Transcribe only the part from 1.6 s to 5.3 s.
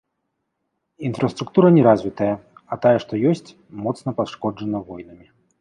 неразвітая, а тая што ёсць, моцна пашкоджана войнамі.